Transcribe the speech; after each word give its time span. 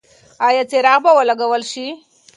ایا 0.47 0.63
څراغ 0.71 0.97
به 1.03 1.11
ولګول 1.17 1.63
شي؟ 1.71 1.87